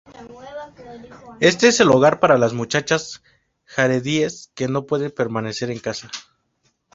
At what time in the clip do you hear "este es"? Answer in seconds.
1.41-1.79